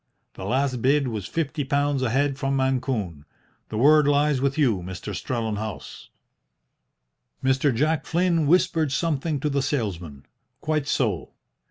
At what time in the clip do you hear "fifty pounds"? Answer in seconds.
1.27-2.01